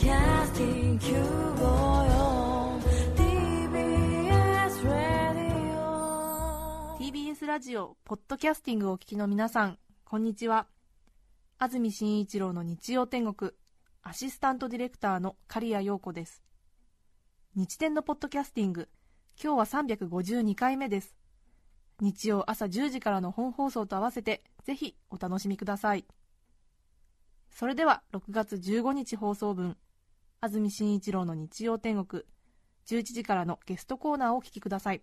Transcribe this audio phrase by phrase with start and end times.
[0.00, 0.08] TBS,
[4.88, 5.76] Radio
[6.98, 10.68] TBS ラジオポッドキャスティングをお聞きの皆さんこんにちは。
[11.58, 13.50] 安住紳一郎の日曜天国
[14.02, 16.42] アシスタントディレクターの刈谷陽子です。
[17.54, 18.88] 日天のポッドキャスティング
[19.38, 21.14] 今日は352回目です。
[22.00, 26.06] 日曜朝10時からの本放送と合わせてぜひお楽しみください。
[27.50, 29.76] それでは6月15日放送分。
[30.42, 32.22] 安住紳一郎の日曜天国
[32.86, 35.02] 11時からのゲストコーナーをお聞きください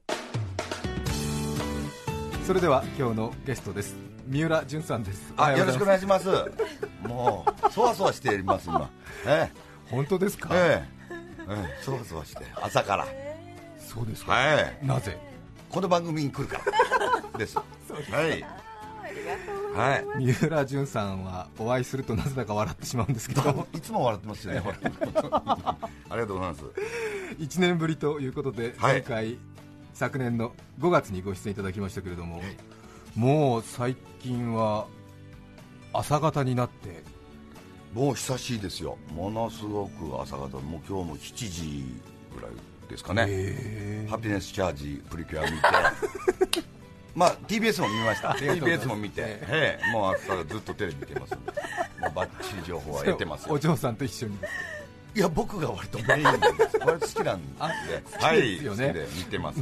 [2.48, 3.96] それでは今日のゲストです
[4.26, 6.28] 三浦淳さんですあよろしくお願いしします。
[7.08, 8.90] もう、そわそわしています、今。
[9.26, 9.50] え
[9.90, 11.14] 本当ですか、え、え
[11.48, 13.08] え、ええ、そわそわして、朝から。
[13.80, 14.86] そうですか、はい。
[14.86, 15.18] なぜ？
[15.70, 16.60] この番組に来るか
[17.32, 17.38] ら。
[17.40, 17.56] です。
[18.12, 18.46] はい。
[19.76, 20.24] はい。
[20.24, 23.68] 三浦淳さんはお会いするとなぜだか笑ってしまうんですけど。
[23.74, 26.64] いつも笑ってますよね、 ありがとうございます。
[27.38, 28.94] 1年ぶりということで、はい。
[28.94, 29.38] 前回
[29.94, 32.42] 昨年の5月にご出演いただきましたけれども、
[33.16, 34.88] もう最近は
[35.94, 37.04] 朝方になって。
[37.94, 38.98] もう久しいですよ。
[39.12, 41.84] ものすごく朝方、もう今日も7時
[42.36, 42.52] ぐらい
[42.90, 43.26] ですかね。
[43.28, 46.67] へハピネスチャージプリキュア見て
[47.18, 48.30] まあ TBS も見ました。
[48.38, 49.92] TBS も見て、ええ。
[49.92, 51.52] もう朝からずっとテレビ見てますんで。
[52.00, 53.54] もうバッチリ情報は得てますよ。
[53.56, 54.38] お嬢さんと一緒に。
[55.16, 56.78] いや僕が割とメインです。
[56.78, 57.54] 割と好きなんで。
[57.60, 57.66] あ
[58.24, 59.60] はい好きで見てます、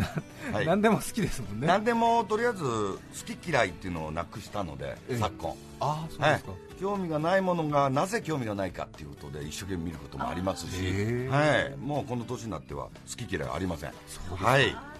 [0.51, 1.67] はい、何でも好きですもんね。
[1.67, 5.17] 何でもとりあえず好き嫌いっていうのをなくしたので、ええ。
[5.17, 5.51] 昨今。
[5.79, 13.93] ああそうはいですか、、興味がないものがなぜ興味がないかっていうことで一生懸命見ることもありますし、はい、もうこの年になっては好き嫌いはありません。
[14.35, 14.94] はい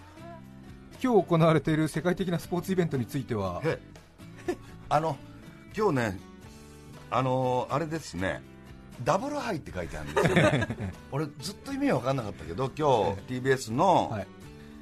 [1.01, 3.61] 今日行われている世界的なスポーツイベントについては。
[3.63, 3.79] え
[4.89, 5.17] あの
[5.75, 6.19] 今日ね
[7.09, 8.41] あのあれですね。
[9.03, 10.67] ダブルハイって書いてあるんですよね。
[11.11, 14.27] 俺ずっと意味わかんなかったけど今日 TBS のはい。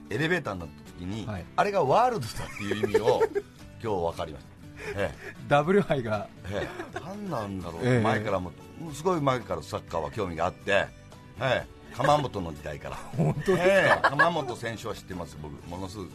[0.10, 1.46] エレベーターになった時に、はい。
[1.56, 3.24] あれがワールドだっていう意味を
[3.82, 4.54] 今日分かりました。
[4.96, 5.12] え
[5.48, 6.28] ダブル杯が。
[6.46, 8.02] えええ何なんだろう、ええ。
[8.02, 8.52] 前からも
[8.94, 10.88] すごい前からサッカーは興味があって、
[11.40, 12.96] ええ、鎌本の時代から。
[13.18, 15.54] 本当ですか、ええ鎌本選手は知ってます僕。
[15.68, 16.10] ものすごく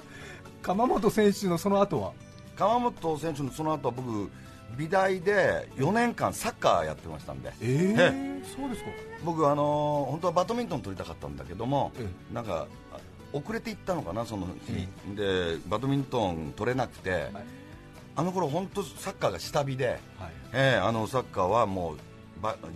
[0.63, 2.13] 鎌本選手のその後は？
[2.57, 4.31] 鎌本選手のその後は僕
[4.77, 7.53] 美大で4年間サッカーやってましたんで。
[7.63, 8.91] ええそうですか。
[9.25, 12.99] 僕あのー本当はバドミントン取りたかったんだけどもえなんかあ
[13.33, 17.31] 遅れていったのかなその日、でバドミントン取れなくて、
[18.17, 19.99] あの頃本当サッカーが下火で、はい。
[20.53, 22.03] ええあのサッカーはもうば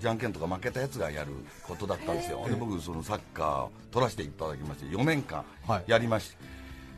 [0.00, 5.84] じゃんけんとか負けたやつがやることだったんですよ、で僕そのサッカーを取らせていただきまして4年間はい。
[5.86, 6.36] やりまして。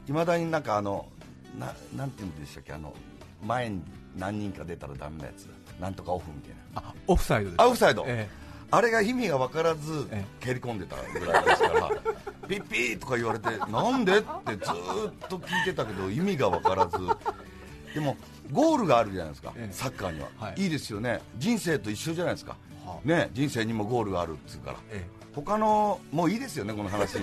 [0.09, 1.07] いま、だになんかあの
[1.59, 2.95] ななんて言うんでしたっけあの
[3.43, 3.83] 前に
[4.17, 5.49] 何人か出たらダメなやつ
[5.81, 6.83] なんとかオフみたいな。
[6.89, 8.29] あオフサイドですあオフサイド、え
[8.71, 11.89] あれが意味が分からずえ蹴り込んでたぐらいですから
[12.49, 14.19] ピッピーとか言われてなんで？
[14.19, 14.25] って
[14.57, 16.99] ずーっと聞いてたけど意味が分からず。
[17.95, 18.17] でも
[18.55, 19.73] ゴールがあるじゃないですか、ええ。
[19.73, 20.63] サッカーには、はい。
[20.63, 21.21] い、いですよね。
[21.37, 22.57] 人生と一緒じゃないですか、
[22.87, 23.09] はあ。
[23.09, 24.77] ね、人生にもゴールがあるっつうから。
[24.91, 25.05] え
[25.35, 27.19] 他のもういいですよねこの話。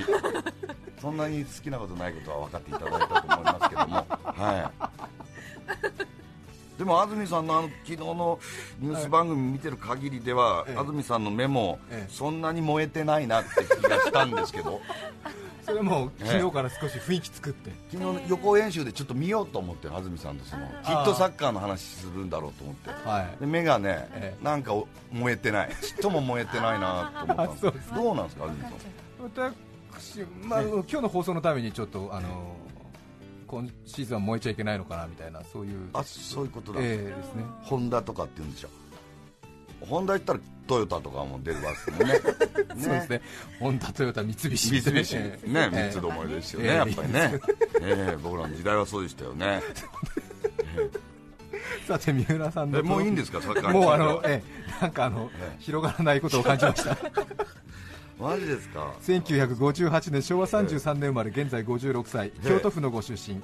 [1.02, 3.96] そんなに好きなことないことは分かっていただいたと思いますけども。
[3.96, 4.92] はい。
[6.78, 8.40] でも安住さんのあの昨日の
[8.80, 10.78] ニュース番組見てる限りでは、ええ。
[10.78, 12.14] 安住さんの目もええ。
[12.14, 13.50] そんなに燃えてないなって
[13.82, 14.82] 気がしたんですけど。
[15.21, 15.21] そ
[15.84, 22.90] れはも昨日から少し雰囲気作って、昨日の予行演習でちょっと見ようと思って安住さんとそのきっとサッカーの話するんだろうと思って。
[22.90, 23.40] はい。
[23.40, 24.44] で目がね、ええ。
[24.44, 25.70] なんかお燃えてない。
[25.82, 28.12] ちっとも燃えてないなと思ったんですど。
[28.12, 28.16] う。
[28.16, 29.56] なんですか安住さん。
[29.94, 32.56] 私、まあ、今日の放送のためにちょっとあの
[33.48, 35.90] 今シーズンは燃えちゃいけないのかなみたいなそういう。
[35.94, 37.44] あそういうことだ、ええですね。
[37.62, 38.70] ホンダとかって言うんでしょ
[39.82, 42.20] ホンダ言ったらトヨタとかも出るわけですもんね。
[42.82, 43.22] そうですね。
[43.60, 44.82] ホンダトヨタ三菱。
[44.82, 45.16] 三菱。
[45.18, 45.92] ええねええ。
[45.92, 46.76] 三つどもえですよね、ええ。
[46.76, 47.40] やっぱりね、
[47.82, 48.18] ええ。
[48.22, 49.62] 僕らの時代はそうでしたよね。
[51.88, 53.74] さて三浦さんのえもういいんですかサッカー。
[53.74, 54.82] にもうあのええ。
[54.82, 55.62] なんかあの、ええ。
[55.62, 56.98] 広がらないことを感じました。
[58.20, 58.94] マジですか。
[59.04, 62.28] 1958年昭和33年生まれ現在56歳。
[62.28, 62.48] ええ。
[62.50, 63.42] 京都府のご出身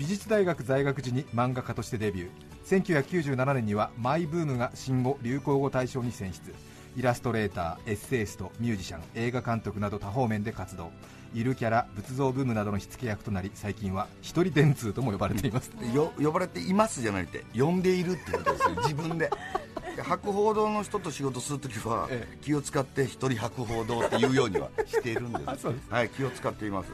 [0.00, 3.34] 美術大学在学時に漫画家としてデビュー。
[3.34, 6.54] 1997年にはマイブームが新語・流行語大賞に選出。
[6.96, 10.90] イラストレーターエッセイストミュージシャン映画監督など多方面で活動。
[11.34, 15.70] ゆるキャラ仏像ブームなどの火付け役となり最近は一人電通とも呼ばれています。
[15.94, 17.44] よ呼ばれていますじゃなくて。
[17.54, 18.70] 呼んでいるってことですよ。
[18.80, 19.30] 自分で。
[19.96, 22.38] で博報堂の人と仕事するときはええ。
[22.40, 25.66] 気を使って一人博報堂っていうようにはしているんです。
[25.92, 26.90] はい気を使っています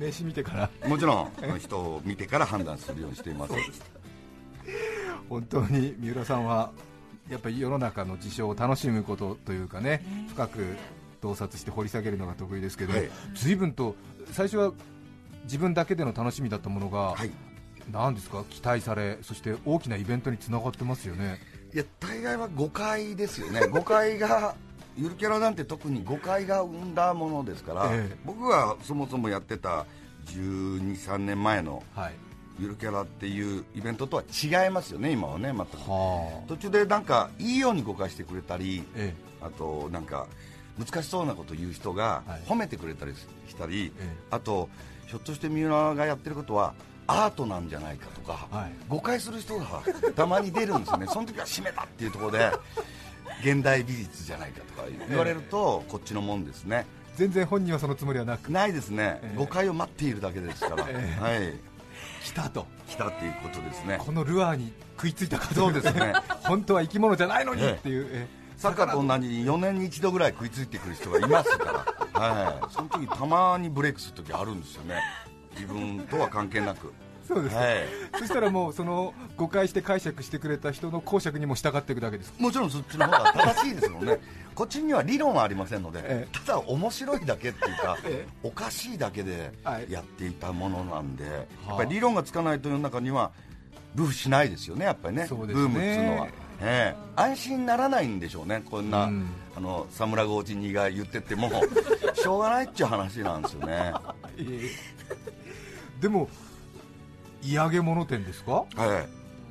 [0.00, 0.88] 名刺見てから。
[0.88, 3.52] もちろん人を見てから判断するようにしています。
[5.28, 6.72] 本当に三浦さんは
[7.28, 10.64] やっぱり世の中の事象を楽しむことというかね、深く
[11.20, 13.10] 洞察して掘り下げるのが得意ですけど、はい。
[13.34, 13.94] 随分と
[14.32, 14.72] 最初は
[15.44, 17.30] 自分だけでの楽しみだったものが、はい。
[17.92, 18.44] なんですか？
[18.48, 21.38] 期待され、そして大きなイベントにつながってますよね。
[21.74, 23.66] いや大概は誤解ですよね。
[23.66, 24.54] 誤解が
[24.96, 28.16] ゆるキャラなんて特に誤解が生んだものですから、ええ。
[28.24, 29.86] 僕がそもそもやってた
[30.26, 32.14] 12、3年前のはい、
[32.58, 40.26] ゆるキャラっていうイベントとは違いますよね、今はね、全くは途中でなんかいいように誤解してくれたり、えあとなんか
[40.78, 42.40] 難しそうなこと言う人がはい。
[42.46, 44.16] 褒めてくれたりしたり、ええ。
[44.30, 44.68] あと
[45.06, 46.74] ひょっとして三浦がやってることは
[47.06, 48.72] アートなんじゃないかとか、はい。
[48.88, 49.82] 誤解する人が
[50.14, 52.50] たまに出るんですよね、その時は締めたっていうところで
[53.42, 59.36] 現代美術じゃないかとか言われるとこっちのもんですね、全然本人はそのつもりはなく、ないですね、ええ。
[59.36, 61.22] 誤解を待っているだけですから、ええ。
[61.22, 61.54] はい、
[62.24, 63.98] 来たと、来たっていうことですね。
[63.98, 66.14] このルアーに食いついたかそうですね。
[66.44, 75.00] 本当は生き物じゃないのにっていう、えサッカーと同じに4年に一度ぐらい食いついてくる人がいますから、はい、その時たまにブレイクする時あるんですよね、
[75.54, 76.92] 自分とは関係なく。
[77.32, 77.54] そうです。
[77.54, 77.76] か、はい。
[78.18, 82.34] そしたらもうその誤解して解釈してくれた人の講釈にも従っていくだけです。
[82.38, 84.18] もちろんそっちの方が正しいですもんね、
[84.54, 86.38] こっちには理論はありませんので、ええ。
[86.44, 89.86] ただ面白いだけっていうか、ええおかしいだけではい。
[89.90, 91.68] やっていたものなんで、はあ。
[91.68, 93.30] やっぱり理論がつかないと世の中には
[93.94, 95.28] ルフしないですよね、やっぱりね、ね。
[95.28, 96.28] ブームっていうのは、
[96.60, 96.96] ええ。
[97.14, 99.26] 安心ならないんでしょうね、こんな、うん。
[99.56, 101.48] あのサムラゴーチニが言ってても、
[102.14, 103.92] しょうがないっちゅう話なんですよね。
[104.36, 104.70] え
[105.98, 106.00] え。
[106.00, 106.28] でも
[107.42, 108.52] 嫌げ物店ですか？
[108.52, 109.06] は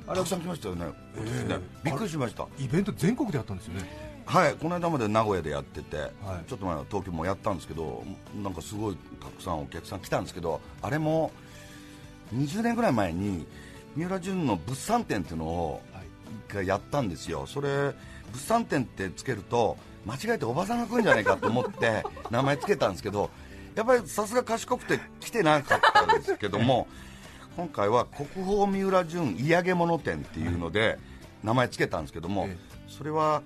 [0.06, 1.58] い、たくさん来ましたよね、ねええ。
[1.84, 4.10] びっくりしました、イベント全国でやったんですよね。
[4.26, 6.48] はい、この間まで名古屋でやってて、はい。
[6.48, 8.04] ちょっと前は東京もやったんですけど、
[8.42, 11.32] なんかすごいたくさんお客さん来たんですけど、あれも
[12.34, 13.46] 20年ぐらい前に、
[13.96, 16.04] 三浦淳の物産展っていうのをはい。
[16.48, 17.94] 一回やったんですよ、それ、物
[18.38, 19.76] 産展ってつけると、
[20.06, 23.30] 間違えておばさんが来るんじゃないかと思って、 名前つけたんですけど、
[23.74, 26.86] やっぱりさすが賢くて来てなかったんですけども、
[27.56, 30.98] 今回は国宝三浦淳嫌げ物展っていうので、
[31.42, 32.56] 名前つけたんですけどもえ、
[32.88, 33.42] それは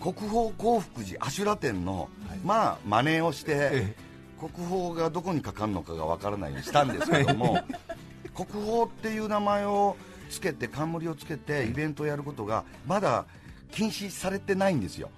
[0.00, 2.38] 国宝幸福寺阿修羅展の、はい。
[2.44, 3.96] まあ真似をして、え
[4.40, 7.62] 国宝がどこにかかるのかがわからないようにしたんですけども
[8.34, 9.96] 国宝っていう名前を
[10.30, 13.26] つけて冠をつけてイベントをやることがまだ
[13.70, 15.10] 禁止されてないんですよ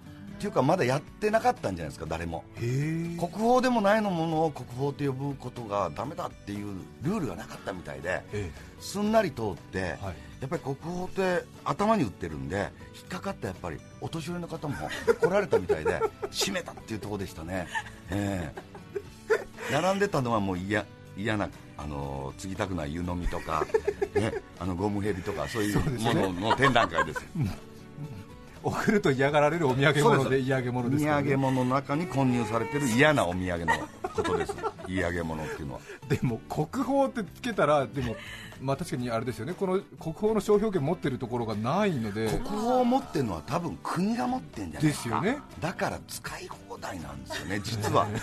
[0.43, 2.43] っていうかまだやってなかったんじゃないですか誰も。
[2.57, 8.51] 国宝でもないのものを国宝と呼ぶことがダメだっていうルールがなかったみたいでえ
[8.81, 10.15] すんなり通って、えはい。
[10.41, 14.75] やっぱり国宝って頭に打ってるんで引っかかったやっぱりお年寄りの方も
[15.21, 16.01] 来られたみたいで
[16.33, 17.69] 閉めたっていうところでしたね、
[18.11, 18.53] え
[19.71, 19.71] え。
[19.71, 20.85] 並んでたのはもう嫌
[21.17, 21.49] 嫌な
[21.79, 23.65] あの継ぎたくない湯飲みとか、
[24.15, 27.21] ね、あのゴムヘビとかそういうものの展覧会です
[28.63, 31.11] 送ると嫌がられるお土産物で嫌げ物ですね。
[31.11, 33.73] 産物の中に混入されてる嫌なお土産の
[34.15, 34.55] ことです。
[34.87, 35.81] 土産物っていうのは。
[36.09, 38.17] でも国宝ってつけたらでも
[38.61, 39.55] まあ確かにあれですよね。
[39.55, 42.29] この国宝の商標権持ってるところがないので。
[42.29, 45.21] 国宝を持ってるのは多分国が持ってるんじゃないですか。
[45.21, 45.43] ですよね。
[45.61, 48.07] だから使い放題なんですよね実は。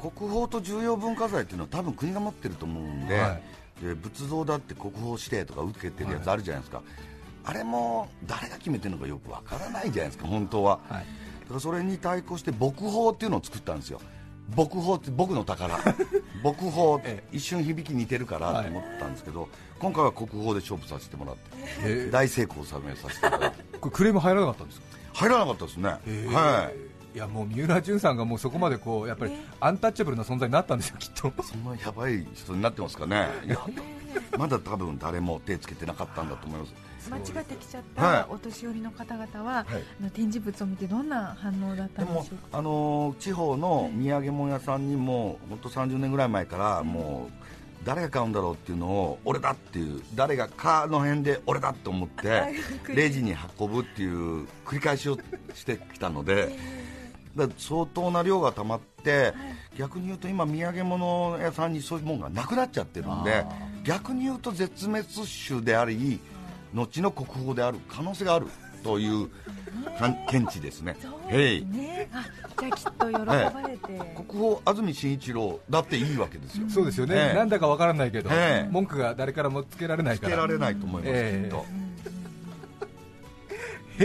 [0.00, 3.38] 国宝と重要文化財っていうのは多分国が持ってると思うんで,、は
[3.80, 3.84] い。
[3.86, 6.82] で仏像だって国宝指定とか受けてるやつあるじゃないですか、
[7.44, 11.04] あれも誰が決めてるのかよくわからないじゃないですか本当は、はい。
[11.42, 14.00] だからそれに対抗して牧宝っていうのを作ったんですよ。
[14.56, 15.76] 牧宝って僕の宝。
[16.44, 21.40] 牧宝え一瞬響き似てるからと思ったんですけど、今回は国宝で勝負させてもらって
[21.84, 22.10] ええ。
[22.10, 23.56] 大成功を収めさせていただいて。
[23.80, 24.86] これクレーム入らなかったんですか？
[25.14, 25.88] 入らなかったですね、
[26.32, 26.70] は
[27.14, 27.16] い。
[27.16, 31.30] いやもう三浦淳さんがもうそこまでこうやっぱりアンタッチャブルな存在になったんですよきっと。
[31.42, 33.28] そんなやばい人になってますかね。
[33.46, 33.58] いや
[34.38, 36.72] まだ多分誰も手つけてなかったんだと思います
[37.10, 38.24] 間違ってきちゃっはい。
[38.24, 39.82] たお年寄りの方々は、はい。
[40.00, 42.58] あの展示物を見てどんな反応だったんでしょうか？
[42.58, 47.32] あのー地方の土産物屋さんにも本当30年ぐらい前からもう
[47.84, 52.54] 誰が買うんだろうっていうのを俺だっていう誰がかの辺で俺だと思って
[52.94, 55.18] レジに運ぶっていう繰り返しを
[55.54, 56.56] してきたので
[57.36, 59.32] だ相当な量が溜まって
[59.76, 63.48] 逆に言うと今土産物屋さんにそういうものがなくなっちゃってるんであ
[63.82, 65.04] 逆に言うと絶滅
[65.48, 66.20] 種であり
[66.72, 68.46] 後の国宝である可能性がある
[68.82, 69.28] という
[70.30, 70.96] 見地ですね。
[71.28, 71.66] へい。
[71.66, 72.24] ねあ
[72.60, 73.78] じゃあきっと喜ばれて、
[74.26, 76.68] 国宝安住紳一郎だっていいわけですよ。
[76.68, 77.34] そうですよね、ええ。
[77.34, 78.68] なんだかわからないけど、ええ。
[78.70, 80.28] 文句が誰からもつけられないから。
[80.30, 81.48] つけられないと思います、ええ。
[81.48, 81.66] きっと。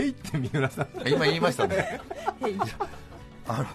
[0.06, 0.88] いって三浦さん。
[1.08, 2.00] 今言いましたね。
[2.44, 2.58] へい。
[3.48, 3.66] あの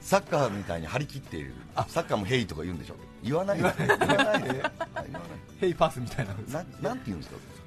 [0.00, 1.52] サッカーみたいに張り切っている。
[1.88, 3.62] サッカーも「ヘイ」とか言うんでしょ言わないで。
[3.62, 4.48] 言わないで。
[4.48, 4.68] 言わない。
[5.60, 7.36] ヘイパスみたいなななんて言うんですか「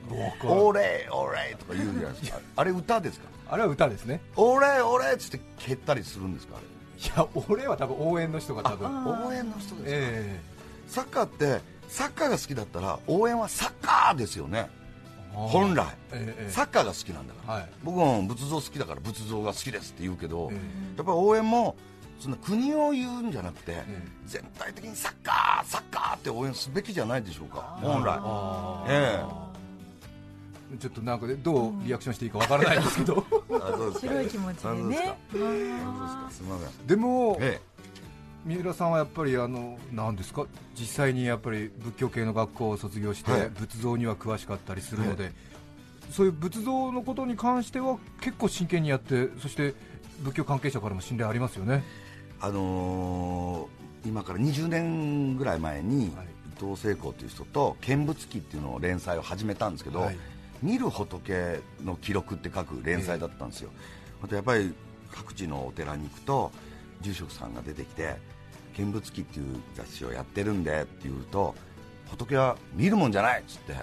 [0.44, 2.40] オレオレ」とか言うじゃないですか。
[2.56, 3.28] あれ歌ですか？
[3.50, 4.22] あれは歌ですね。
[4.36, 6.56] オレオレっつって蹴ったりするんですか？
[6.58, 9.28] いや俺は多分応援の人が多分。
[9.28, 10.42] 応援の人ですか、え
[10.88, 14.70] サッカーってサッカーが好きだったら応援はサッカーですよね。
[15.34, 17.70] 本来、ええサッカーが好きなんだから、はい。
[17.84, 20.56] 僕も仏像好きだから仏像が好きですって言うけど、え
[20.98, 21.76] やっぱり応援も
[22.20, 27.78] そんな国を言うんじゃなくて、え全体的にサッカーサッカーって応援すべきじゃないでしょうか。
[27.82, 28.20] 本来。
[28.22, 29.24] あえ
[30.80, 33.26] ちょっとなんかねどうリアクションしていいかわからないんですけど。
[34.00, 34.90] 白い気持ちでね。
[34.90, 35.10] ですか。
[35.10, 36.28] あそうですか。
[36.32, 36.88] すみません。
[36.88, 37.60] でもえ
[38.46, 40.46] 三浦さんはやっぱりあのなんですか？
[40.76, 43.50] 実際にやっぱり仏教系の学校を卒業して、はい。
[43.50, 45.32] 仏像には詳しかったりするので、
[46.12, 49.76] そういう仏像のことに関しては結構真剣にやってそして
[50.22, 51.84] 仏教関係者からも信頼ありますよね。
[52.40, 56.26] あのー今から20年ぐらい前に、はい。
[56.60, 60.18] 伊藤聖子という人と見物記っていうのを連載を始めたんですけど、はい
[60.62, 63.72] 見る仏の記録って書く連載だったんですよ、
[64.24, 64.74] あとやっぱり
[65.12, 66.52] 各地のお寺に行くと
[67.02, 68.16] 住職さんが出てきて
[68.78, 71.56] 「見物記っていう雑誌をやってるんで」って言うと
[72.10, 73.74] 仏は見るもんじゃないっつって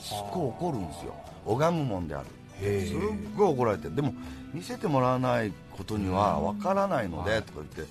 [0.00, 1.14] すっごい怒るんですよ。
[1.44, 2.26] 拝むもんである。
[2.60, 2.98] すっ
[3.36, 4.14] ごい怒られてでも
[4.52, 7.84] 見せてもらわないことにはわからないのでとか言ってい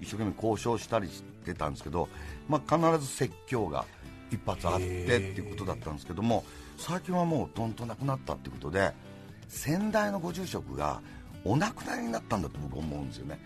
[0.00, 2.08] 一生懸命交渉したりしてたんですけど、
[2.48, 3.84] まあ、必ず説教が
[4.30, 6.44] 一発あってっていうことだったんですけども
[6.80, 8.92] 最近はもうどんとなくなったっていうことで
[9.48, 11.00] 先代のご住職が
[11.44, 13.38] お亡くなりになったんだと僕思うんですよね、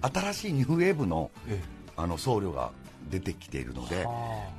[0.00, 1.60] 新しいニューウェーブのえ
[1.96, 2.70] あの僧侶が
[3.10, 4.10] 出てきているのでは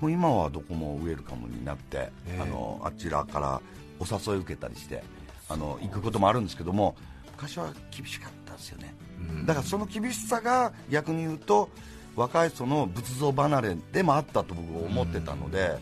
[0.01, 2.41] もう今はどこもウェルカムになって、ええ。
[2.41, 3.61] あのあちらから
[3.99, 5.03] お誘い受けたりして
[5.49, 6.95] あの行くこともあるんですけども
[7.35, 8.93] 昔は厳しかったですよね、
[9.45, 11.69] だからその厳しさが逆に言うと
[12.15, 15.77] 若い人の仏像離れでもあったと僕は思ってたので、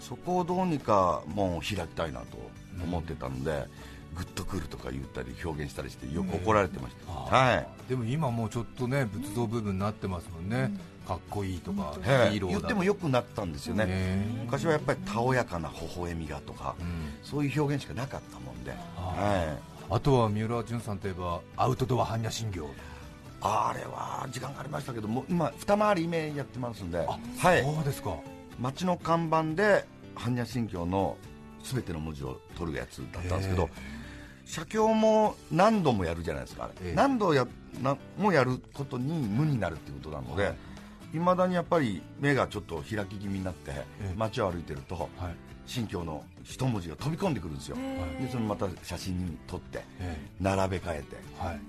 [0.00, 2.38] そこをどうにかもう開きたいなと
[2.82, 3.66] 思ってたので、
[4.16, 7.66] グッとくるとか言ったり表現したりしてよく怒られてました、はい。
[7.88, 10.72] でも今もうちょっとね仏像部分になってますもんね、
[11.06, 12.32] かっこいいとか、ヒはい。
[12.38, 14.26] ーローだ言ってもよくなったんですよね、ね。
[14.44, 16.84] 昔はやっぱりたおやかな微笑みがとか、ん。
[17.22, 19.56] そういう表現しかなかったもんで、は
[19.90, 22.68] い、あとは三浦淳さんといえばアウトドア般若心経。
[23.40, 27.04] あれは時間がありましたけども今二回り目やってますんで、は
[27.56, 28.16] い、そうですか
[28.58, 29.84] 町の看板で
[30.16, 31.16] 般若心経の
[31.62, 33.68] 全ての文字を取るやつだったんですけど、へ
[34.48, 36.94] 写経も何度もやるじゃないですか、ええ。
[36.94, 37.46] 何度や
[37.82, 40.54] なもやることに無になるっていうことなので、
[41.14, 41.18] い。
[41.18, 45.08] まだにやっぱり目がちょっと開き気味になって、え街を歩いてると、はい。
[46.02, 51.16] の一文字が飛び込んでくるんですよ、でそれまた写真に撮ってえ並べ替えて。
[51.42, 51.60] えはい。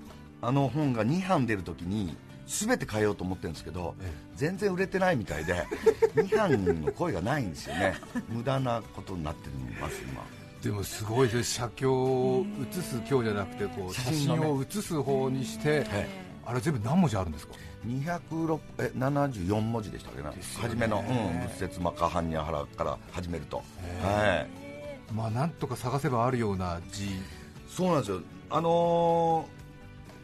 [0.42, 2.16] あの本が2版出るときに
[2.50, 5.64] 全て変えようと思ってるんですけど、え全然売れてないみたいで
[6.16, 7.94] 2版の声がないんですよね。
[8.28, 9.48] 無駄なことになって
[9.80, 10.26] ます今。
[10.60, 11.54] でもすごいです。
[11.54, 16.08] 写経を写す経じゃなくてこう写写真を写す方にして、え
[16.44, 17.54] あれ全部何文字あるんですか
[17.86, 20.36] ？206え74文字でしたっけな、ね。
[20.60, 23.62] 初めの、うん、仏説マカハンニャハラから始めると、
[24.02, 24.44] は
[25.12, 27.10] い、まあなんとか探せばあるような字。
[27.68, 28.20] そうなんですよ。
[28.50, 29.60] あのー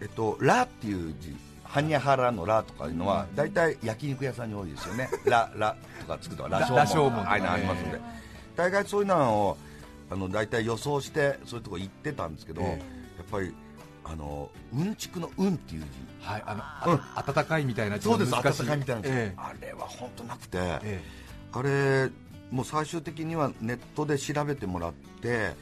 [0.02, 1.34] えっと「ラ」っていう字
[1.66, 7.28] ハンニャハラの「ラ」とかいうのは大体焼肉屋さんに多いですよね「ラ」「ラ」とかつくとラララショーモンとかね。
[7.28, 8.00] ああいうのありますんで。
[8.56, 9.58] 大概そういうのを
[10.10, 12.80] あの大体予想してそういうとこ行ってたんですけど、え
[13.18, 13.54] やっぱり
[14.02, 15.88] あのうんちくの「うん」っていう字。
[16.26, 18.04] はいあの、あ温かいみたいな字。
[18.04, 19.34] そうです温かいみたいな字、え。
[19.36, 21.02] あれは本当なくて、ええ。
[21.52, 22.10] あれ
[22.50, 25.54] もう最終的にはネットで調べてもらって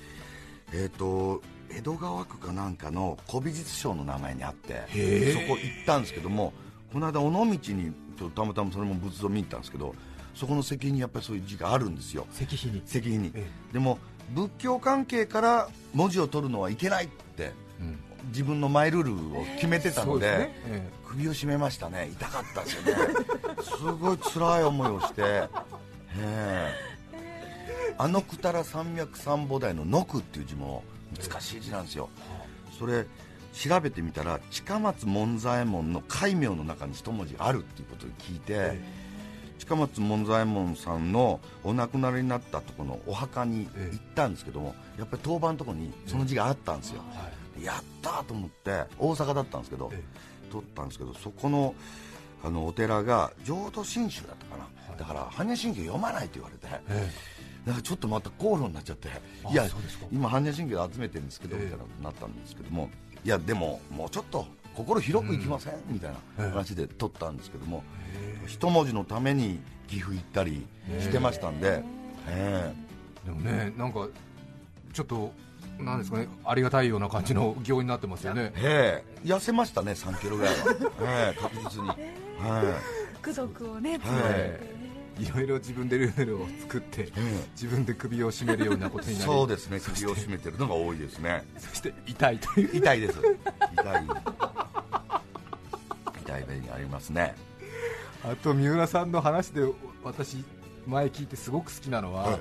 [0.73, 6.53] えっ、と江戸川区かなんかの古美術商の名前にあってへそこ行ったんですけども
[6.93, 7.93] この間尾道に
[8.35, 9.95] たまたまそれも仏像見に行ったんですけど
[10.35, 12.27] そこの石碑にやっぱりそういう字があるんですよ。
[12.41, 13.99] え石碑に、石碑に、えでも
[14.35, 17.99] 仏教関係から文字を取るのはいけないってうん。
[18.29, 20.55] 自分のマイルールを決めてたので,、そうですね。
[20.67, 22.11] え首を絞めましたね。
[22.13, 23.15] 痛かったですよね。
[23.63, 25.23] すごい辛い思いをして。
[25.23, 25.49] え
[26.19, 26.95] え。
[27.97, 30.83] あのくたら山脈三菩提の「のく」っていう字も
[31.21, 32.09] 難しい字なんですよ。
[32.79, 33.07] それ
[33.53, 38.81] 調べてみたら近松門左衛門の戒名の中に一文字あるっていうことを聞いて、
[39.59, 47.03] 近松門左衛門さんのお亡くなりになったところのお墓に行ったんですけども、やっぱり当番のところにその字があったんですよ、
[47.63, 50.03] やったーと思って大阪だったんですけど、え
[50.51, 51.75] 撮ったんですけどそこの
[52.43, 57.11] あのお寺が浄土真宗だったかな、だから般若心経読まないと言われて、え
[57.67, 59.09] なんかちょっとまた口論になっちゃって
[59.45, 60.07] あいやそうですか。
[60.13, 61.65] 今般若心経集めてるんですけど、ええ。
[61.65, 62.91] みたいなことになったんですけども
[63.25, 67.85] いやでももうちょっと心広くいきません、みたいな話で撮ったんですけども、
[68.47, 70.67] 一文字のために岐阜行ったり
[70.99, 71.83] してましたんで、
[72.29, 72.73] え
[73.25, 73.27] え。
[73.27, 74.09] でもねなんか
[74.93, 75.33] ちょっと
[75.79, 78.53] なんですかねありがたいような感じの行になってますよね。
[78.57, 79.29] ええ。
[79.29, 81.95] 痩せましたね3キロぐらいは、ええ確実に、は
[83.23, 84.74] 功徳をね、はい
[85.19, 87.09] いろいろ自分でルールを作って
[87.53, 89.81] 自分で首を絞めるようなことにえなりそうですね。
[89.81, 91.45] 首を絞めてるのが多いですね。
[91.59, 92.77] そして痛いという。
[92.77, 93.19] 痛いです。
[93.73, 94.07] 痛い。
[96.23, 97.35] 痛い目にありますね。
[98.25, 99.63] あと三浦さんの話で
[100.03, 100.45] 私
[100.87, 102.41] 前聞いてすごく好きなのは、はい。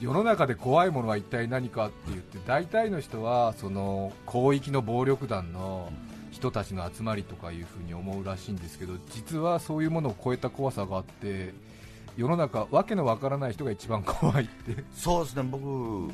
[0.00, 5.92] 世の中で怖いものは一体何かって言って大体の人はその広域の暴力団の
[6.30, 11.52] 人たちの集まりとかいうふうに思うらしいんですけど実はそういうものを超えた怖さがあって
[12.20, 14.84] 世の中わけのわからない人が一番怖いって。
[14.94, 15.42] そうですね。
[15.42, 16.12] 僕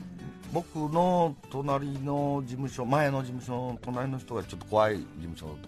[0.52, 5.58] 僕の隣の事務所前の事務所の隣の人がちょっと怖い事務所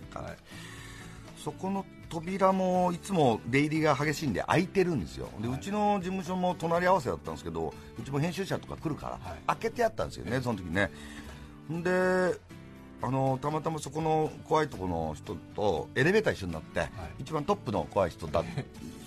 [1.43, 5.29] そこの扉もいつも出入りが激しいんで開いてるんですよ。
[5.41, 5.59] で、はい。
[5.59, 9.39] うちの事務所も隣り合わせだったんですけどうちも編集者とか来るから、はい。
[9.49, 10.89] 開けてあったんですよねその時ね。
[11.69, 12.39] んで
[13.01, 16.89] あのたまたまそこの怖いところの人とエレベーター一緒になって、
[17.19, 18.43] 一番トップの怖い人だ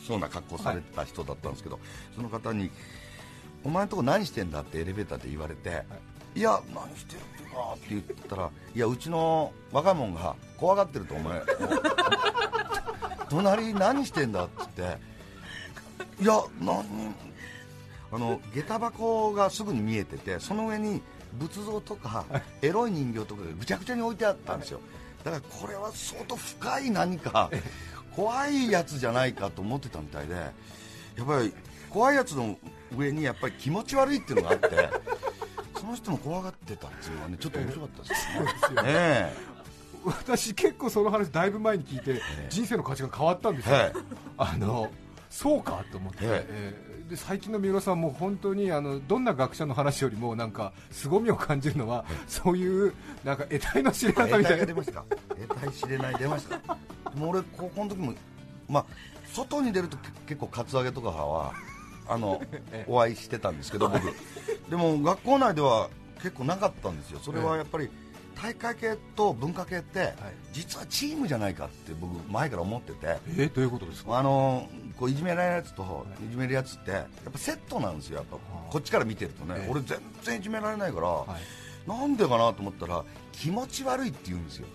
[0.07, 1.79] そうな格好されてた人だったんですけど、
[2.15, 2.71] その方に
[3.63, 5.83] 「お前んとこ何してんだ?」ってエレベーターで言われて
[6.35, 7.19] 「い、や何してる
[7.53, 11.41] か?」って言ったら「いやうちの若者が怖がってるとお前
[13.29, 14.97] 隣何してんだ?」って言っ
[16.17, 16.85] て「いや何？
[18.13, 21.01] あの下駄箱がすぐに見えててその上に
[21.33, 22.25] 仏像とか
[22.61, 24.79] エロい人形とかがぐちゃぐちゃに置いてあったんですよ。
[25.23, 27.49] だからこれは相当深い何か
[28.15, 30.51] 怖いやつじゃないかと思ってたみたいでや
[31.23, 31.53] っぱり
[31.89, 32.57] 怖いやつの
[32.97, 34.89] 上にやっぱり気持ち悪いっていうのがあって
[35.79, 38.81] その人も怖がってたっていうのはねちょっと面白かったですね。
[38.81, 38.83] ね。
[38.87, 39.35] え
[40.03, 43.93] 私結構その話だいぶ前に聞いて人生の価値が変わったんですよ、はい
[44.37, 44.91] あの
[45.29, 46.85] そうかと思って、ええ。
[46.87, 52.93] ーで最近の三浦さんも本当にあのどんな学者の話よりもなんか凄みを感じるのは、そういう
[53.25, 54.59] なんか得体の知れなさみたいな。
[54.59, 55.03] 得体が出ました。
[55.27, 56.57] 得体知れない出ました。
[56.57, 58.13] でも俺高校の時も
[58.69, 58.85] まあ
[59.33, 61.51] 外に出るとけ結構カツアゲとかは
[62.07, 62.41] あの
[62.87, 64.01] お会いしてたんですけど僕。
[64.69, 65.89] でも学校内では
[66.23, 67.19] 結構なかったんですよ。
[67.21, 67.89] それはやっぱり
[68.35, 70.13] 大会系と文化系って
[70.53, 72.97] 実はチームじゃないかって僕前から思ってて。
[73.37, 74.17] えーどういうことですか？
[74.17, 74.67] あの
[74.97, 78.17] こういじめられるやつといじめるやつってやっぱセットなんですよ。
[78.17, 78.37] やっぱ
[78.69, 79.55] こっちから見てるとね。
[79.57, 81.89] ええ俺全然いじめられないから、はい。
[81.89, 84.67] なんでかなと思ったら気持ち悪いって言うんですよ、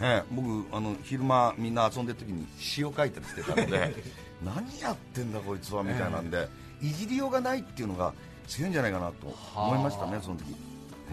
[0.00, 3.94] ええ僕あの昼間みんな遊んでる時に詩を書いたりしてたので
[4.44, 6.48] 何やってんだこいつはみたいなんで、
[6.82, 8.12] いじりようがないっていうのが
[8.48, 10.54] 強いんじゃないかなと思いましたねその時、え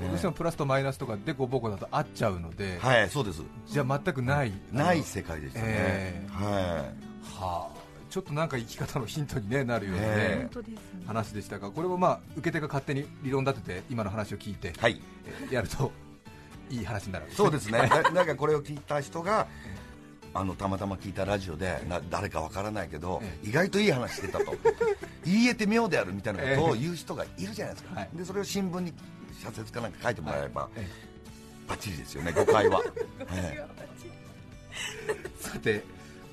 [0.01, 3.41] どうしてもプラスとマイナスとかデコボコだと合っちゃうので、えはいそうです。
[3.67, 6.45] じゃあ全くないない世界でしたね、えは
[7.39, 7.85] はあ。
[8.09, 10.79] ちょっとなんか生き方のヒントに、ね、なるような、ねええ本当ですね。
[11.07, 15.91] 話でしたがこれもまあ受け手が勝手に理論立てて今の話を聞いて、い、はい、えーやると
[16.69, 17.25] いい話になる。
[17.31, 17.87] そうですね。
[17.87, 19.47] だ なんかこれを聞いた人が
[20.35, 24.53] あのたまたま聞いたラジオでな誰かわからないけど、え意外といい話してたと。
[25.25, 28.09] 言えて妙であるみたいなことを言う人がいるじゃないですか、はい。
[28.13, 28.93] でそれを新聞に
[29.41, 30.87] 社説かなんか書いてもらえば、え
[31.67, 32.83] バッチリですよね誤解は、
[33.31, 33.65] え
[35.39, 35.83] さて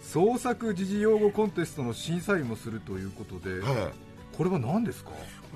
[0.02, 4.36] 創作時事用語コンテストの審査員もするということで、えはい。
[4.36, 5.10] これは何ですか、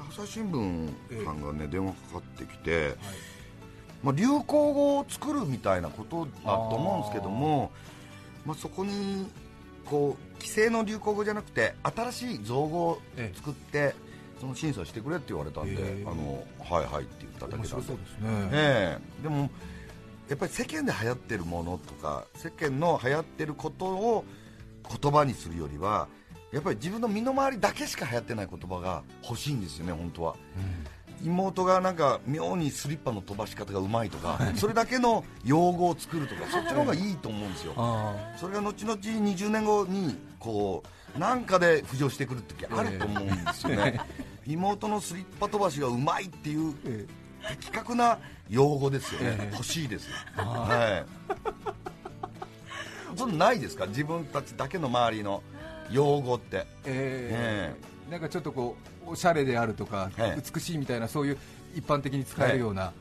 [0.08, 2.94] 朝日新聞さんがね電話かかってきて、
[4.04, 7.72] まあ、流行語を作るみたいなことだと思うんですけども
[8.46, 9.26] まあ、そこに
[9.84, 13.00] こう既成の流行語じゃなくて新しい造語を
[13.34, 13.94] 作って、
[14.40, 16.04] その審査してくれって言われたんで、ええ。
[16.06, 17.68] あのはいはいって言っただけなんで。
[17.68, 19.22] そうですね、ええ。
[19.22, 19.50] でも
[20.28, 24.24] やっぱり世間で流行ってるものとか世間の流行ってることを
[25.00, 26.08] 言葉にするよりは
[26.52, 30.36] やっぱり自分の身の回りだけしか流行ってない言葉が欲しいんですよね本当は、
[31.22, 37.72] 妹がなんか妙にスリッパの飛ばし方がうまいとかそれだけの用語を作るとか そっちの方がいいと思うんですよ。
[37.76, 40.82] あそれが後々20年後にこ
[41.16, 44.00] うなんかで浮上してくる時あると思うんですよね、
[44.46, 47.06] 妹のスリッパ飛ばしがうまいっていうえ
[47.48, 48.18] 的確な
[48.50, 49.52] 用語ですよね、ええ。
[49.52, 51.04] 欲しいです、は
[53.14, 53.86] い、そんなないですか？
[53.86, 55.42] 自分たちだけの周りの
[55.90, 56.66] 用語って。
[56.84, 60.42] ええなんかちょっとこうおしゃれであるとか、ええ。
[60.54, 61.38] 美しいみたいなそういう
[61.74, 62.92] 一般的に使えるような、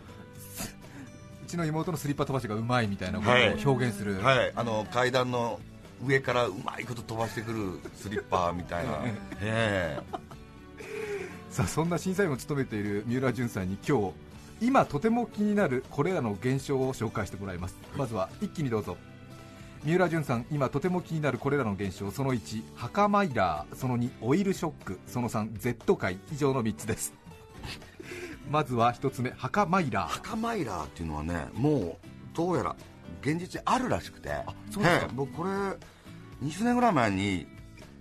[1.44, 4.52] うちの妹のスリッパ飛ばしがうまいみたいなことを表現する、はい。
[4.56, 5.60] あの階段の
[6.04, 9.00] 上からうまいこと飛ばしてくるスリッパみたいな、
[9.42, 10.00] え
[11.50, 14.14] さあそんな審査員を務めている三浦淳さんに今日
[14.60, 17.78] 今とても気になるこれらの現象を紹介してもらいます。
[17.96, 18.98] まずは一気にどうぞ
[19.86, 27.14] 三浦淳さん今とても気になるこれらの現象その1墓マイラーその2オイルショックその3 Z 界以上の3つです。
[28.50, 30.12] まずは一つ目墓マイラー。
[30.12, 32.76] 墓マイラーっていうのはねもうどうやら
[33.22, 34.30] 現実にあるらしくて。
[34.72, 35.06] そうですか。
[35.06, 35.50] ええ僕これ
[36.42, 37.48] 20年ぐらい前に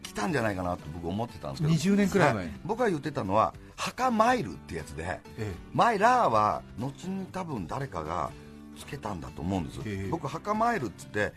[0.03, 1.75] 来たんじゃないかなと僕思ってたんですけど。
[1.75, 2.47] 20年くらい前。
[2.47, 8.31] は僕が言ってたのは墓マイルってやつでえマイラーは後に多分誰かが
[8.79, 10.09] つけたんだと思うんです、ええ。
[10.11, 11.35] 僕墓マイルっつって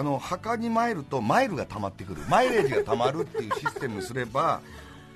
[0.00, 2.22] あの墓に参るとマイルが溜まってくる。
[2.26, 4.62] マイレージが溜まるっていうシステムにすれば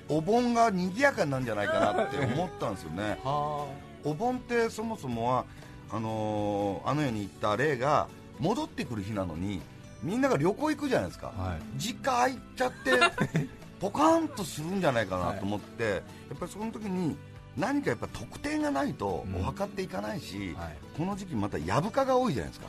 [0.07, 3.17] お盆が賑やかになるんじゃないかなって思ったんですよね。
[3.25, 3.65] は
[4.03, 5.45] お盆ってそもそもは
[5.91, 9.59] あのーあの世に行った霊が戻ってくる日なのに
[10.03, 11.79] みんなが旅行行くじゃないですか、はい。
[11.79, 12.91] 実家空いちゃって
[13.81, 15.97] ポカーンとするんじゃないかなと思って、や
[16.35, 17.17] っぱりその時に
[17.57, 19.41] 何かやっぱ特典がないとうん。
[19.41, 20.77] お墓っていかないし、はい。
[20.95, 22.67] この時期またやぶ蚊が多いじゃないですか、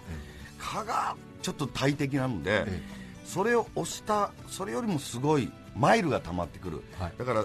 [0.59, 1.15] 蚊が
[1.47, 2.83] ちょっと大敵なので、え
[3.25, 7.13] それを押したそれよりもすごいマイルが溜まってくる、はい。
[7.17, 7.45] だから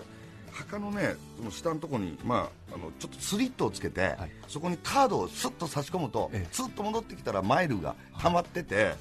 [0.51, 4.31] 墓のねその下のところに、まあ、あのちょっとスリットをつけて、はい。
[4.47, 6.47] そこにカードをスッと差し込むと、ええ。
[6.51, 8.95] スッと戻ってきたらマイルが溜まってて、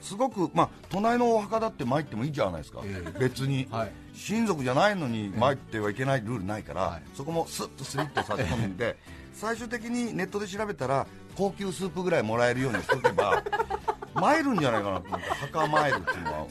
[0.00, 3.18] すごく、まあ、隣のお墓だって参ってもいいじゃないですか、ええ。
[3.18, 3.92] 別に、はい。
[4.14, 7.02] 親族じゃないのに参ってはいけないルールないから、はい。
[7.14, 8.96] そこもスッとスリット差し込んで、
[9.36, 13.42] 最終的にネットで調べたら高級スープぐらいもらえるようにしとけば
[14.14, 16.46] 参るんじゃないかなと思って墓参るっていうのは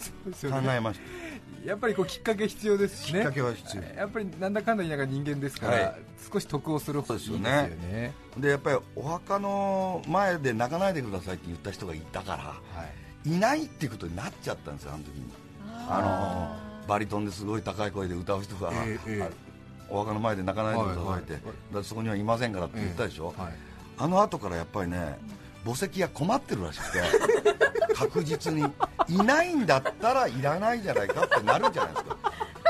[0.64, 1.20] 考えました。
[1.66, 3.20] やっぱりこうきっかけ必要ですしね。
[3.20, 3.84] きっかけは必要。
[3.84, 5.96] やっぱりなんだかんだ言いながら人間ですから、はい。
[6.32, 8.14] 少し得をする方ですよね。
[8.38, 12.86] でやっぱりお墓の前で泣かないでくださいって言った人がいたからは
[13.26, 13.30] い。
[13.30, 15.32] いないっていうことになっちゃったんですよあの時に。
[15.90, 19.24] あのバリトンですごい高い声で歌う人が、ええええ。
[19.24, 19.30] あ
[19.90, 23.54] お墓の前で泣かないでくださいって、はいはいだってそこにはいませんからって言ったでしょ、はい。
[23.98, 25.18] あの後からやっぱりね
[25.74, 27.00] 墓石が困ってるらしくて
[27.94, 28.66] 確実に
[29.08, 32.18] いないんだったらいらないじゃないかってなるじゃないですか。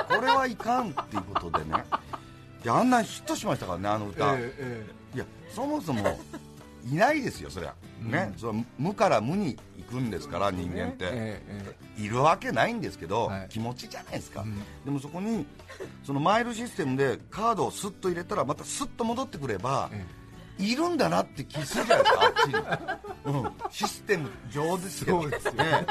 [0.08, 1.84] これはいかんっていうことでね。
[2.64, 6.20] いやあんなヒットしましたからねあの歌、えええいやそもそも
[6.92, 8.34] いないですよそりゃ、ね。
[8.38, 11.42] それは無から無に行くんですから人間って、
[11.98, 13.48] いるわけないんですけど、はい。
[13.50, 14.58] 気持ちじゃないですか、うん。
[14.86, 15.46] でもそこに
[16.04, 20.06] そのマイルシステムでカードをスッと入れたらまたスッと戻ってくれば、え
[20.60, 22.34] いるんだなって気するじゃないですかあっ
[23.26, 25.54] ちに、うん、システム上ですけどそうですよ。
[25.54, 25.86] ね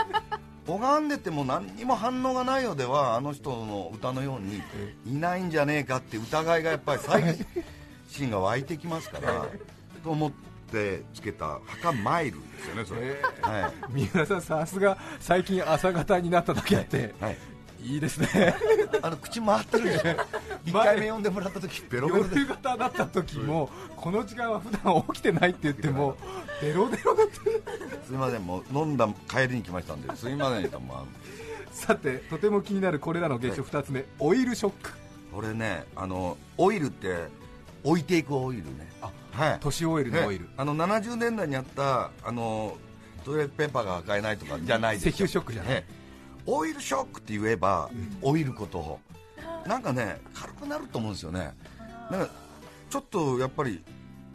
[0.66, 4.61] 拝んでても何にも反応がないようではあの人の歌のように
[5.07, 7.22] いないんじゃねえかって疑いがやっぱり最
[8.07, 9.46] 心が湧いてきますから
[10.04, 10.31] と思っ
[10.70, 13.72] てつけた墓マイルですよねそれ、えはい。
[13.88, 17.38] 三浦さんさすが最近朝方になっただけあって、はい
[17.80, 18.54] いいですね。
[19.02, 20.02] あの口回ってるでしょ
[20.66, 22.36] 1回目呼んでもらった時ベロベロで。
[22.40, 26.16] 夜型だった時もこの時間は普段起きてないって言っても
[26.60, 27.34] デロデロだった。
[28.06, 31.74] すいませんもう飲んだ帰りに来ましたんですいませんともう。
[31.74, 34.90] さてとても気になるこれらの現象2つ目オイルショック。
[35.32, 37.28] これねあのオイルって
[37.84, 38.90] 置いていくオイルね。
[39.00, 39.58] あはい。
[39.60, 40.44] 都市オイルのオイル。
[40.44, 42.76] ねあの70年代にあったあの
[43.24, 45.10] トイレットペーパーが買えないとかじゃないですよ。
[45.10, 45.74] 石油ショックじゃない。
[45.74, 45.97] ね
[46.50, 47.90] オイルショックって言えば、
[48.22, 49.00] オイルことを
[49.66, 51.52] なんかね軽くなると思うんですよね。
[52.11, 52.30] なんか
[52.88, 53.84] ちょっとやっぱり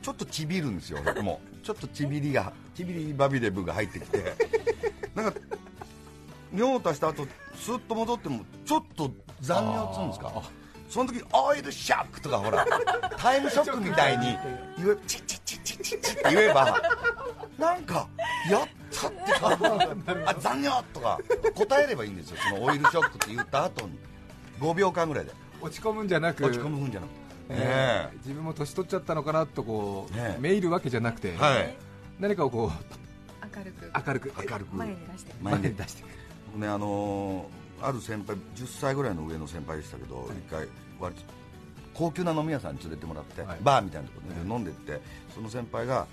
[0.03, 1.65] ちょっとちびるんですよもう。
[1.65, 4.35] ちょっとちびりがちびりバビレブが入ってきて。
[5.15, 5.39] なんか
[6.53, 10.31] 尿を足した後スッと戻ってもちょっと残尿っつうんですか。
[10.89, 12.63] その時オイルショックとかほら
[13.17, 14.37] タイムショックみたいに
[14.77, 16.79] 言えチッチッチッチッチッって言えば
[17.57, 18.07] なんか
[18.51, 19.19] やったって
[20.25, 21.19] あ残尿とか
[21.55, 22.37] 答えればいいんですよ。
[22.49, 23.97] そのオイルショックって言った後に。
[24.59, 25.31] 5秒間ぐらいで。
[25.61, 26.45] 落ち込むんじゃなく。
[26.45, 27.53] 落ち込むふんじゃなくて、え。
[27.55, 30.39] ねー自分も年取っちゃったのかなとこう、ねえ。
[30.39, 31.75] めいるわけじゃなくて、えはい。
[32.19, 32.71] 何かをこ
[33.55, 33.85] 明るく。
[33.85, 34.33] う明るく。
[34.49, 34.75] 明るく。
[34.75, 35.33] 前に出して。
[35.41, 35.61] 前に。
[35.75, 36.03] 出して
[36.51, 40.67] 僕ねあのーある先輩10歳ぐらいの上の先輩でしたけど、一回
[41.01, 41.21] 割と
[41.93, 43.57] 高級な飲み屋さんに連れてもらって、はい。
[43.61, 45.01] バーみたいなところで飲んでって
[45.33, 46.07] その先輩が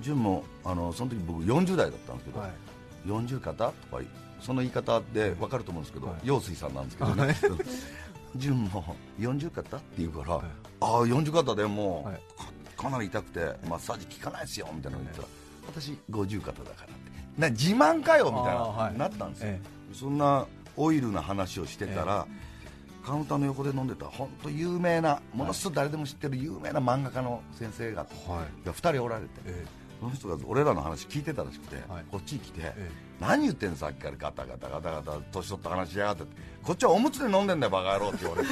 [0.00, 2.50] 純もあのその時僕40代だったんですけど、はい。
[3.06, 4.02] 40方とか
[4.40, 6.16] その言い方で分かると思うんですけど、はい。
[6.24, 7.22] 陽水さんなんですけどね。
[7.24, 7.34] はい。
[8.36, 10.46] 純も40方って言うから、はい。
[10.80, 12.20] ああ40方でもう、はい。
[12.76, 15.28] かかなり痛くてマッサージ効かないですよみたいなの言ったら、
[15.68, 17.40] 私50方だからって。
[17.40, 18.98] な自慢かよみたいな、はい。
[18.98, 19.60] なったんですよ、え
[19.92, 22.26] そんなオイルな話をしてたら、
[23.04, 28.66] カウンターの横で飲んでた本当有名なものすごく誰でも知ってる有名な漫画家の先生がえはい。
[28.66, 29.66] が2人おられて、え
[30.02, 36.24] その人が俺らの話聞いてたらしくて、はいこっちに来て、え何言ってんのさっきからガタガタガタガタ年取った話しやがって
[36.60, 38.48] こっちはおむつで飲んでんだよバカ野郎って言われて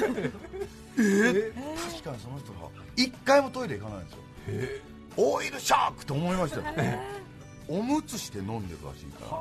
[0.98, 1.52] えー
[1.90, 4.82] 確かにその人が一回もトイレ行かないんですよえ
[5.16, 6.64] オイルシャークと思いましたよ
[7.66, 9.36] おむつして飲んでるらしいから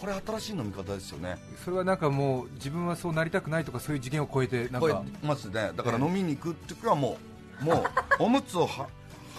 [0.00, 7.18] これ新しい飲み方ですよねそれはなんかもう自分はそうなりたくないとかそういう次元を超えてなんこれかますねだから飲みに行くって時はも
[7.60, 7.84] うもう
[8.20, 8.86] おむつをは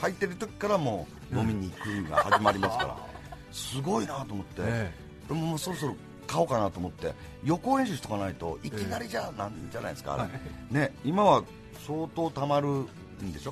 [0.02, 2.98] 履いてる時からもう飲みに行くが始まりますから、
[3.52, 4.92] すごいなと思って、え
[5.30, 5.96] もうそろそろ
[6.28, 10.28] 買おうかなと思って予行演習しとかないといきなりじゃなんじゃないですか、あ
[10.72, 10.80] れ。
[10.80, 11.44] ね、今は
[11.86, 12.88] 相当たまるん
[13.32, 13.52] でしょ？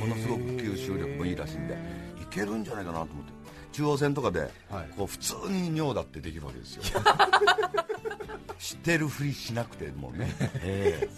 [0.00, 1.74] ものすごく吸収力もいいらしいんで
[2.20, 3.38] いけるんじゃないかなと思って。
[3.70, 4.50] 中央線とかで、はい。
[4.96, 6.82] こう普通に尿だってできるわけですよ。
[8.58, 11.08] 知ってるふりしなくてもね、え。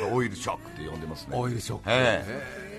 [0.00, 1.36] えオイルショックって呼んでますね。
[1.38, 2.24] オイルショック、ええ。
[2.26, 2.73] え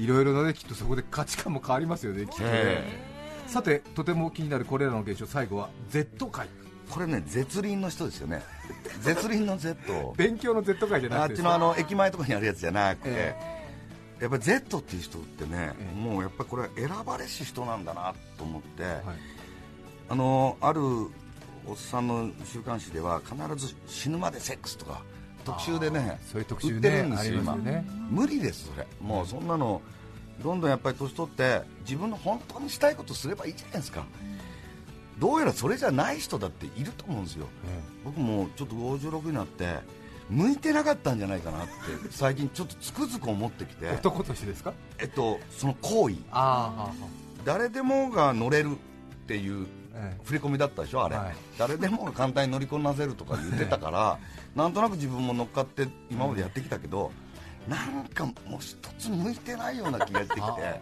[0.00, 3.10] いろいろなねきっとそこで価値観も変わりますよねきっとね、え
[3.46, 6.48] さてとても気になるこれらの現象最後は Z 界。
[6.88, 8.42] これね絶倫の人ですよね。
[9.02, 13.34] 絶倫の Z を勉強の Z 界じゃなくてあっちのあの駅前とかにあるやつじゃなくて、え
[14.20, 16.00] やっぱり Z っていう人ってね、ええ。
[16.00, 19.02] もうやっぱりこれは選ばれし人なんだなと思って、はい。
[20.08, 20.80] あのある
[21.66, 25.02] おっさんの週刊誌では必ず死ぬまでセックスとか
[25.44, 28.86] 特集でねそういう特集売ってねありるんですよますよね無理ですそれ。
[29.00, 29.80] もうそんなの
[30.42, 34.04] どんどんやっぱり年取って自分の本当にしたいことすればいいじゃないですか。
[35.18, 37.46] どうやらそれじゃない人だっていると思うんですよ。
[38.04, 39.78] 僕もちょっと56になって
[40.30, 41.70] 向いてなかったんじゃないかなって
[42.10, 43.90] 最近ちょっとつくづく思ってきて。
[43.90, 44.72] 男としてですか？
[44.98, 46.16] えっとその行為。
[46.32, 46.90] あ
[47.44, 48.76] 誰でもが乗れる
[49.30, 49.64] っていう
[50.24, 51.34] 振り込みだったでしょあれ、はい。
[51.56, 54.18] 誰でもが簡単に乗りこなせるとか言ってたから
[54.56, 57.12] なんとなく自分も乗っかって今までやってきたけど、
[57.68, 60.52] なんかもう一つ向いてないような気がしてき あ。
[60.54, 60.80] て、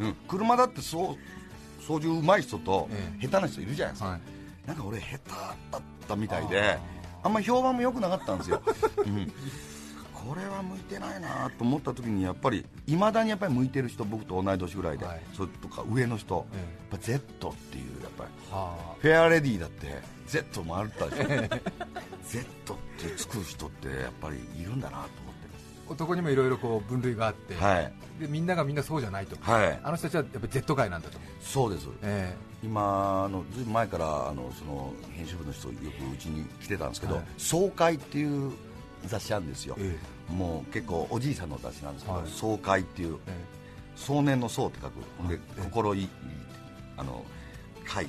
[0.00, 4.20] うん、車だってそう操縦うまい人とえ下手な人いるじゃないですか、はい。
[4.66, 6.78] なんか俺下手だったみたいで
[7.22, 8.60] あんまり評判も良くなかったんですよ、
[9.06, 9.32] うん、
[10.24, 15.20] これは向いてないなと思った時にやっぱりいまだにやっぱり向いてる人僕と同い年ぐらいで、はい。
[15.34, 19.86] それとか上の人、えやっぱ Z っていうやっぱりはフェアレディーだって
[20.26, 25.34] Z もあったでしょ Z ってつく人ってやっぱりいるんだなと思っ
[25.88, 27.92] あ男にもいろいろこう分類があって、てはい。
[28.20, 29.80] でみんながみんなそうじゃないと、はい。
[29.82, 31.88] あの人たちはやっぱり Z 界なんだと、そうです。
[32.02, 38.52] え今あのずいぶん前からあのその編集部の人よくうちに来てたんですけどはい「総会」っていう
[39.04, 39.76] 雑誌あるんですよ。
[39.78, 39.98] え、
[40.30, 40.32] え。
[40.32, 43.44] もう結構おじいさんの雑誌なんですけどはい「総会」っていうえ
[43.94, 45.62] 壮年の層って書くでええ。
[45.62, 46.08] 心いい
[46.96, 47.24] あの
[47.84, 48.06] 快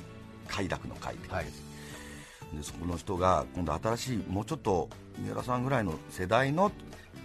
[0.48, 1.44] 快楽の快って書い。
[1.44, 6.72] でそこの人が今度新しいもうちょっと三浦さんぐらいの世代の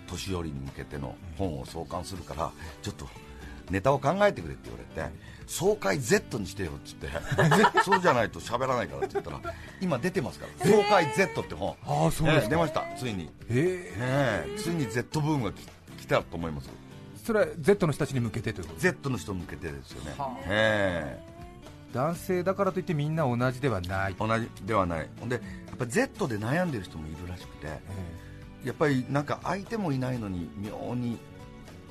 [0.07, 3.07] 年寄りに向けての本を創刊するからちょっと
[3.69, 7.07] ネタを考えてくれって言われて総会 Z にしてよっつって。
[7.83, 9.39] そうじゃないと喋らないからって言ったら
[9.81, 12.43] 今出てますから総会 Z って本、ああそうですか。
[12.43, 15.67] ええ出ましたついに、ええええついに Z ブームがき
[16.03, 16.69] 来たと思います
[17.23, 20.37] それは Z の人たちに向けてということ Z の人向けてですよね、はあ。
[20.47, 21.23] え。
[21.93, 24.13] 男性だからといってみんな同じではない。
[24.13, 25.09] え、同じではない。
[25.19, 25.41] ほんでや
[25.73, 27.79] っぱ Z で悩んでる人もいるらしくてえ
[28.63, 28.67] え。
[28.67, 31.17] やっぱりなんか相手もいないのに妙に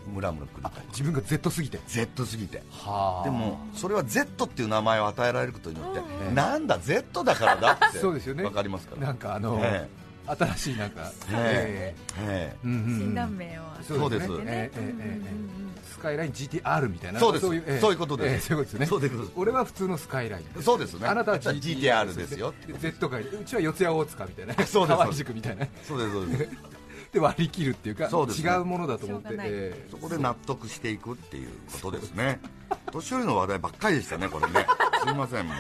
[0.07, 1.79] ムラムラくるあ自分が Z すぎて。
[1.87, 2.63] Z すぎて。
[2.71, 3.25] はあ。
[3.25, 6.35] でもそれは Z っていう名前を与えられることによって、うん。
[6.35, 8.43] なんだ Z だからだって そうですよね。
[8.43, 9.07] 分かりますから。
[9.07, 9.89] なんかあの、え
[10.27, 12.17] 新しいなんか、ええ。
[12.21, 12.57] ええ。
[12.65, 14.29] うんうんうん診断名をそうです。
[14.29, 17.21] ねええええええスカイライン GTR みたいな。
[17.21, 17.81] そうです。
[17.81, 18.33] そういうことです。
[18.33, 18.87] ええそういうことですね。
[18.87, 19.15] そうです。
[19.37, 20.47] 俺は普通のスカイライン。
[20.59, 21.07] えそうですね。
[21.09, 24.55] あなたは GTR ですよ Z 界うちは四谷大塚みたいな。
[24.67, 24.97] そうです。
[24.97, 25.67] 川合宿みたいな。
[25.87, 26.13] そうです。
[26.13, 26.72] そうです
[27.13, 28.51] で割り切るっていうかそうですね。
[28.51, 29.87] 違うものだと思ってええ。
[29.91, 31.51] そこで納得していくっていう
[31.83, 32.41] ことですね。
[32.91, 34.67] 年寄りの話題ばっかりでしたねこれね。
[35.05, 35.57] すいませんもう。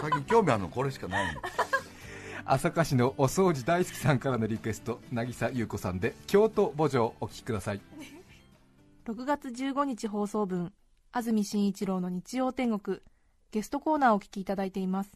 [0.00, 1.36] 最近興味あるのこれしかない
[2.46, 7.80] 朝霞市のお掃除大好きさんからのリクエスト渚優子さんで京都墓場お聴きください。
[9.06, 10.72] 6月15日放送分
[11.10, 13.00] 安住紳一郎の日曜天国
[13.50, 15.10] ゲストコーナーをお聞きいただいています。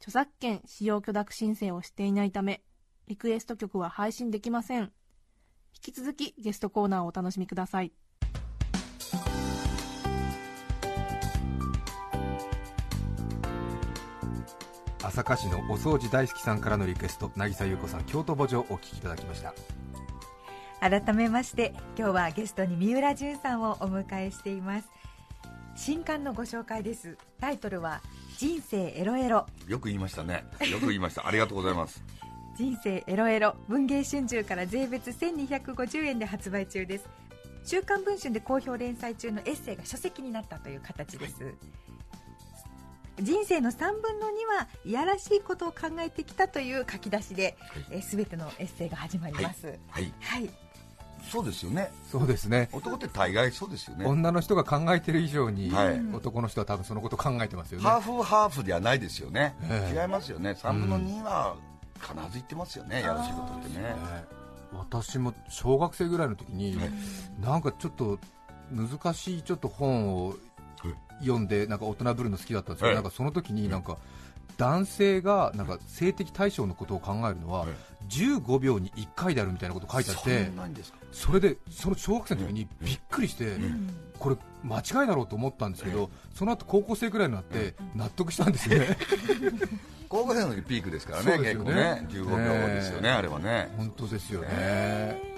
[0.00, 2.62] 著作権使用許諾申請をしていないため
[3.06, 4.92] リクエスト曲は配信できません。
[5.74, 7.92] 引き続きゲストコーナーをお楽しみください。
[15.02, 19.54] 朝霞市のお掃除大好きさんからのリクエスト渚優子さん京都墓場お聴きいただきました。
[20.80, 24.88] 改めまして今日はゲストに三浦淳さんをお迎えしています。
[25.76, 27.18] 新刊のご紹介です。
[27.38, 28.00] タイトルは
[28.38, 29.46] 人生エロエロ。
[29.68, 30.46] よく言いましたね。
[30.72, 31.26] よく言いました。
[31.26, 32.02] ありがとうございます
[32.56, 37.08] 人生エロエロ文藝春秋から税別1250円で発売中です。
[37.64, 41.36] 週刊文春で好評連載中のエッセイが書籍になったという形です、
[43.20, 47.56] 人生の3分の2はいやらしいことを考えてきたという書き出しで、
[47.90, 49.78] えー全てのエッセイが始まります。
[49.88, 50.12] はい。
[50.20, 50.50] はい、
[51.30, 51.90] そうですよね。
[52.12, 52.68] そうですね。
[52.72, 54.04] 男って大概そうですよね。
[54.04, 56.00] 女の人が考えてる以上に、はい。
[56.12, 57.84] 男の人は多分そのこと考えてますよね。
[57.84, 60.02] ハーフハーフではないですよね、ええ。
[60.02, 60.50] 違いますよね。
[60.50, 61.56] 3分の2は
[62.00, 64.44] 必ず言ってますよね、やってね、ええ
[64.76, 66.90] 私も小学生ぐらいの時に、はい
[67.40, 68.18] なんかちょっと
[68.72, 70.34] 難しいちょっと本を
[71.20, 73.98] 読んでなんか大人ぶるの好きだったんですけど、はいなんかその時になんか
[74.56, 77.68] 男性がなんか性的対象のことを考えるのははい
[78.08, 80.50] 15秒に1回であるみたいなこと書いてあって
[81.12, 83.56] それでその小学生の時にびっくりして
[84.18, 88.98] これ間違いだろうと思ったんですけどその後高校生くらいになって納得したんですよね
[90.08, 91.54] 高校生の時ピークですからねね。
[91.54, 93.72] 結構ね15秒ですよねあれはね。
[93.76, 95.34] 本当ですよね。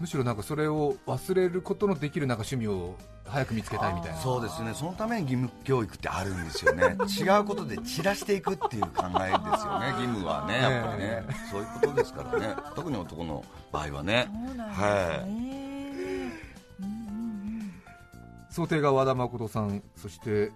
[0.00, 4.18] むしろなんかそれを忘れることのできるなんか趣味を早く見つけたいみたいな。
[4.18, 4.72] そうですね。
[4.74, 6.96] そのために義務教育ってあるんですよね。
[7.06, 12.56] 違うことで散らしていくっていう考えですよね 義務はねやっぱりね、そういうことですからね。
[12.74, 14.30] 特に男の場合はね。
[14.46, 15.60] そうなんですはね、
[18.50, 20.50] 想定が和田誠さんそして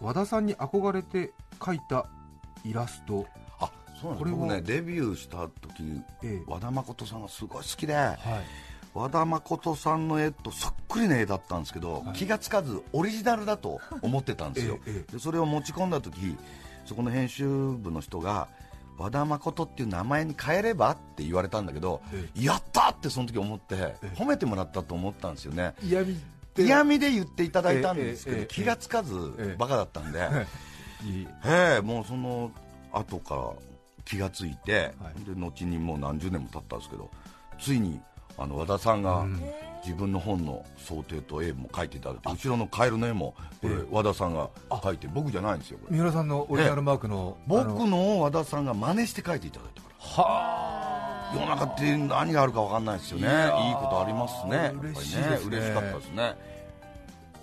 [0.00, 2.06] 和田さんに憧れて描いた
[2.64, 3.26] イラスト。
[3.60, 3.70] あ
[4.00, 4.36] そうなんこれは。
[4.36, 6.42] です僕ねデビューした時ええ。
[6.46, 8.16] 和田誠さんがすごい好きではい。
[8.94, 16.36] 和田誠さんの絵とそっくりな絵だったんですけど、気がつかずオリジナルだと思ってたんですよ、 えええでそれを持ち込んだ時
[16.86, 18.48] そこの編集部の人が
[18.98, 25.74] 和田誠っていう名前に変えればって言われたんだけど、えやったってその時思ってえ褒めてもらったと思ったんですよね。
[25.82, 26.18] 嫌味
[26.54, 29.56] で嫌味で言っていただいたんですけど、気がつかずええ。
[29.56, 30.26] バカだったんで、いい
[31.44, 32.50] ええもうその
[32.92, 33.42] 後から
[34.04, 35.24] 気がついて、はい。
[35.24, 37.10] で後にもう何十年も経ったんですけど
[37.58, 38.00] ついに
[38.38, 39.42] あの和田さんがうん。
[39.82, 43.86] 自分の本の想定と絵も描いていただいて後ろのカエルの絵もこれええ。
[43.90, 45.96] 和田さんが描いて僕じゃないんですよこれ。
[45.96, 53.26] 三浦さんのオリジナルマークのあ僕のの和田さんが真似して描いていただいたからは世の中って何があるか分かんないですよね。
[53.26, 54.70] いいことありますね。
[54.82, 55.56] 嬉しいですね。
[55.56, 56.36] 嬉しかったですね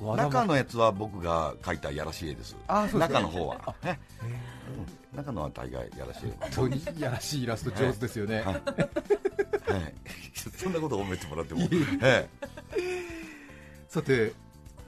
[0.01, 2.55] 中のやつは僕が描いたやらしい絵です。
[2.67, 3.75] あそうですか中の方は。
[3.83, 3.99] ね。
[5.13, 5.17] うん。
[5.17, 8.57] 中のは大概やらしい絵本当にいやらしいイラスト上手ですよね、はい、
[10.55, 11.61] そんなこと褒めてもらっても、
[12.03, 12.27] え
[13.87, 14.33] さて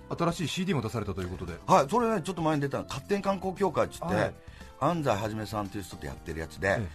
[0.10, 1.54] 新しい CD も出されたということで。
[1.54, 4.34] えはい、それねちょっと前に出た勝手に観光協会っつって、はい。
[4.82, 6.88] 安西はじめさんという人とやってるやつで、え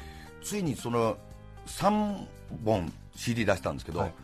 [0.43, 1.17] ついにその
[1.67, 2.27] 3
[2.65, 4.15] 本 CD 出したんですけど、はい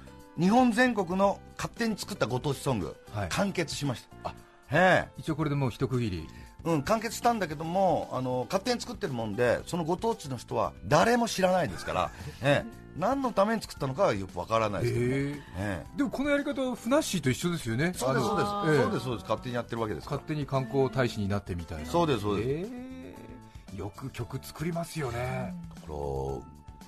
[0.41, 4.31] 日本全国の勝手に作ったご当地ソング、はい、完結しました。
[4.31, 5.07] あ。
[5.19, 6.29] 一応これでもう一区切り。
[6.65, 12.11] うん、完結したんだけどもあの勝手に作ってるもんでそのご当地の人は誰も知らないですから、
[12.43, 15.13] ええ、何のために作ったのかはよくわからないですけど、ね。
[15.59, 15.85] え。
[15.85, 17.93] え、でもこのやり方フナッシーと一緒ですよね。
[17.95, 19.23] そうですそうです、え、そうですそうです。
[19.23, 21.87] 勝手にやってるわけです勝手に観光大使になってみたいな。
[21.87, 23.15] そうですそうです、え。
[23.75, 25.55] ー、よく曲作りますよね。
[25.75, 25.95] だから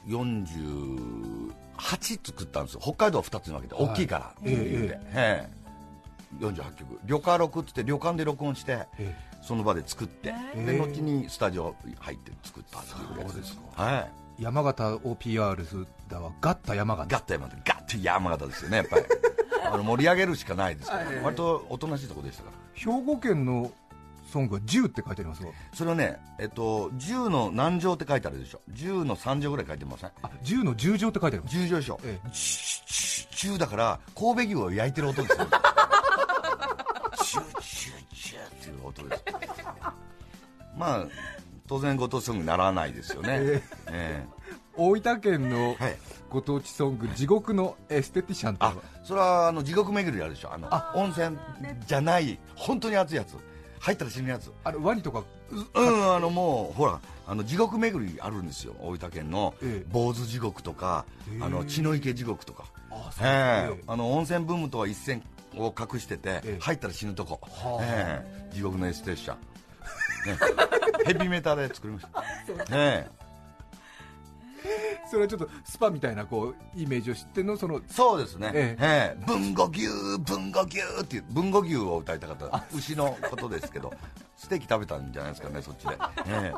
[0.06, 2.80] 40 8作ったんですよ。
[2.82, 6.98] 北海道は2つに分けて、大きいからっていう、えー、48曲。
[7.04, 13.58] 旅館録って旅館で録音して、えー、その場で作って、えー、で後にスタジオ入って作ったっていうやつです。
[13.74, 13.98] は
[14.38, 14.42] い。
[14.42, 17.08] 山形を PR するだはガッタ山形。
[17.08, 17.56] ガッタ山形。
[17.64, 19.04] ガッタ山形ですよねやっぱり。
[19.64, 22.56] あの盛り上げるしかないですから、割とおとなしいとこでしたから。
[22.74, 23.70] 兵庫県の
[24.32, 28.60] ソングは「10」って書いてありますわそれはね、えっと、10の何乗って書いてあるでしょ。
[28.72, 31.56] 10の3乗ぐらい書いてませんあ10の10乗って書いてあります。
[31.56, 32.28] 10乗でしょ、ええ。
[32.28, 35.46] 10だから神戸牛を焼いてる音ですよ。
[37.22, 39.24] チューチューチューっていう音です。
[40.76, 41.06] まあ
[41.66, 44.26] 当然ご当地ソングにならないですよね、ええ。
[44.76, 45.76] 大分県の
[46.28, 50.52] ご当地ソング「地獄のエステティシャン」ってそれはあの地獄巡りあるでしょ。
[50.52, 50.92] あのあ。
[50.94, 51.36] 温泉
[51.86, 53.36] じゃない本当に熱いやつ
[53.82, 54.52] 入ったら死ぬやつ。
[54.62, 58.74] あれワニとかうんあのもうほらあの地獄巡りあるんですよ。
[58.78, 59.86] 大分県のええ。
[59.90, 61.04] 坊主地獄とか
[61.40, 62.64] あの血の池地獄とか。
[62.92, 65.22] あえそうえあの温泉ブームとは一線
[65.56, 66.58] を隠してて、ええ。
[66.60, 67.82] 入ったら死ぬとこ、はあ。
[67.82, 68.54] ええ。
[68.54, 70.38] 地獄のエステーション、ね、
[71.06, 72.22] ヘビメタで作りました、
[72.70, 73.21] ええ
[75.11, 77.57] それはちょっとスパみたいなこうイメージを知っての？
[77.57, 79.14] そのそうですね、ええ。
[79.20, 79.87] え文語牛、
[80.20, 82.64] 文語牛っていう文語牛を歌いたかった。
[82.75, 83.92] 牛のことですけど。
[84.37, 85.96] ステーキ食べたんじゃないですかねそっちで、
[86.27, 86.53] え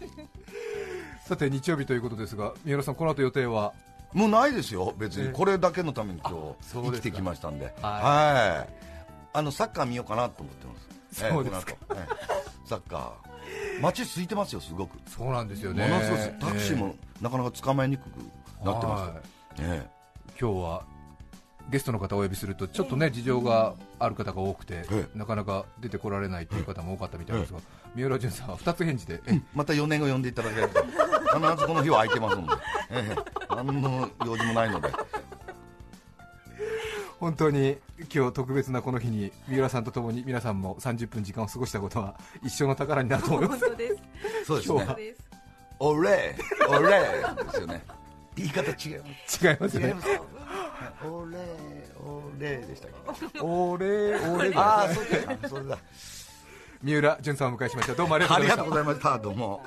[1.26, 3.72] さて日曜日ということですが三浦さんこの後予定は？
[4.14, 5.26] えもうないですよ別ええ。
[5.26, 7.74] にこれだけのために今日生きてきましたんで。
[7.82, 8.68] ははい。
[9.34, 10.74] あのサッカー見ようかなと思ってま
[11.12, 11.20] す。
[11.30, 11.74] そうですか。
[11.94, 12.66] ええ。
[12.66, 13.25] サッカー
[13.80, 14.98] 街空いてますよすごく。
[15.08, 15.86] そうなんですよね。
[15.86, 18.16] ものすごいタクシーもなかなか捕まえにくく
[18.64, 19.08] なってます。
[19.08, 19.22] よはい。
[19.60, 19.86] え
[20.40, 20.82] 今日は
[21.70, 27.58] ゲストの方をお呼びするとちょっとね事情がある方が多くてえなかなか出てこられないという方も多かったみたいですが
[27.94, 30.82] 三浦淳さんは2つ返事でえまた4年後呼んでいただければ。
[31.26, 32.52] 必ずこの日は空いてますので、
[32.90, 33.54] ええ。
[33.54, 34.88] 何の用事もないので
[37.18, 37.78] 本当に
[38.14, 43.64] 今日特別なこの日に三浦さんとともに皆さんも30分時間を過ごしたことは一生の宝になると思います。
[43.64, 44.02] 本当です。
[44.46, 45.30] そうですね今日はです
[45.78, 46.36] オレ
[46.68, 46.90] オレ
[47.44, 47.82] ですよね。
[48.36, 49.88] 言い方違います違いますね。
[49.88, 50.08] 違います
[51.06, 51.38] オレ
[52.04, 52.90] オレでしたっ
[53.32, 53.40] け？
[53.40, 55.04] お礼お礼ああそう
[55.38, 55.48] か。
[55.48, 55.78] それだ。
[56.82, 57.94] 三浦淳さんをお迎えしました。
[57.94, 58.56] どうもありがとうありございました。
[58.56, 59.18] がとうございました。
[59.18, 59.64] どうも。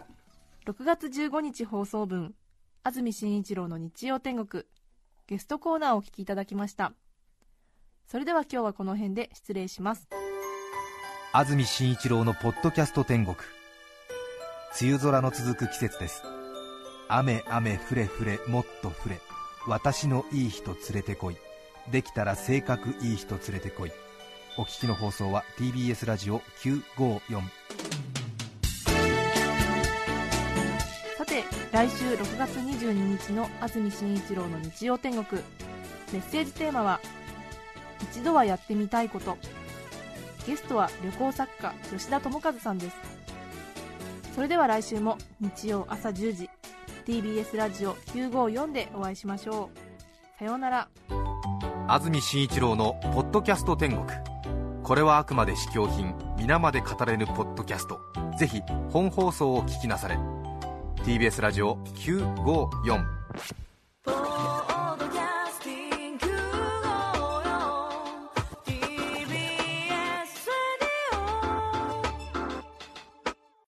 [0.66, 2.36] 6月15日放送分
[2.84, 4.66] 安住紳一郎の日曜天国。
[5.28, 6.94] ゲストコーナーをお聞きいただきました
[8.12, 10.10] それでは今日はこの辺で失礼します。
[11.32, 13.38] 安住紳一郎のポッドキャスト天国。
[14.82, 16.24] 梅雨空の続く季節です。
[17.08, 19.20] 雨雨ふれふれもっとふれ。
[19.68, 21.38] 私のいい人連れてこい。
[21.92, 23.92] できたら性格いい人連れてこい。
[24.58, 27.42] お聞きの放送は TBS ラジオ954
[31.16, 35.44] さて来週6月22日の安住紳一郎の日曜天国。
[36.12, 37.00] メッセージテーマは
[38.04, 39.38] 「一度はやってみたいこと」
[40.48, 42.96] ゲストは旅行作家吉田智和さんです。
[44.34, 46.50] それでは来週も日曜朝10時
[47.06, 50.40] TBS ラジオ954でお会いしましょう。
[50.40, 50.88] さようなら。
[51.88, 54.06] 安住紳一郎の「ポッドキャスト天国」
[54.84, 58.00] これはあくまで試供品皆まで語れぬポッドキャスト。
[58.38, 60.18] ぜひ本放送を聞きなされ。
[61.04, 63.06] TBS ラジオ954